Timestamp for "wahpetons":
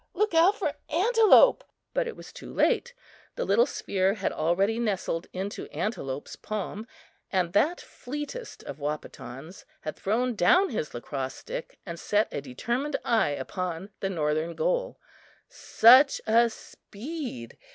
8.79-9.63